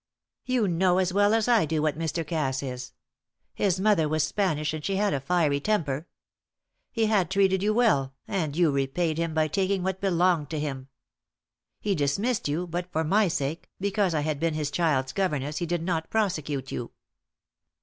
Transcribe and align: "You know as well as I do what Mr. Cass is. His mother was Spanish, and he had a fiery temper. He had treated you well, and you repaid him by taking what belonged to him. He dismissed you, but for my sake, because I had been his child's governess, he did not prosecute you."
"You 0.45 0.67
know 0.67 0.97
as 0.97 1.13
well 1.13 1.31
as 1.31 1.47
I 1.47 1.65
do 1.67 1.83
what 1.83 1.95
Mr. 1.95 2.25
Cass 2.25 2.63
is. 2.63 2.93
His 3.53 3.79
mother 3.79 4.09
was 4.09 4.23
Spanish, 4.25 4.73
and 4.73 4.83
he 4.83 4.95
had 4.95 5.13
a 5.13 5.19
fiery 5.19 5.59
temper. 5.59 6.07
He 6.91 7.05
had 7.05 7.29
treated 7.29 7.61
you 7.61 7.71
well, 7.71 8.15
and 8.27 8.57
you 8.57 8.71
repaid 8.71 9.19
him 9.19 9.35
by 9.35 9.47
taking 9.47 9.83
what 9.83 10.01
belonged 10.01 10.49
to 10.49 10.59
him. 10.59 10.87
He 11.79 11.93
dismissed 11.93 12.47
you, 12.47 12.65
but 12.65 12.91
for 12.91 13.03
my 13.03 13.27
sake, 13.27 13.69
because 13.79 14.15
I 14.15 14.21
had 14.21 14.39
been 14.39 14.55
his 14.55 14.71
child's 14.71 15.13
governess, 15.13 15.57
he 15.57 15.67
did 15.67 15.83
not 15.83 16.09
prosecute 16.09 16.71
you." 16.71 16.93